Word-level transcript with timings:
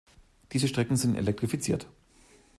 Diese 0.51 0.67
Strecken 0.67 0.95
sind 0.97 1.13
elektrifiziert. 1.15 1.85